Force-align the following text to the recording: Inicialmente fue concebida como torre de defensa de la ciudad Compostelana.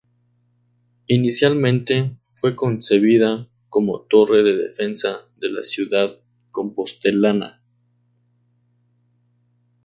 Inicialmente 1.09 2.17
fue 2.27 2.55
concebida 2.55 3.47
como 3.69 4.01
torre 4.01 4.41
de 4.41 4.55
defensa 4.57 5.29
de 5.37 5.51
la 5.51 5.61
ciudad 5.61 6.19
Compostelana. 6.49 7.61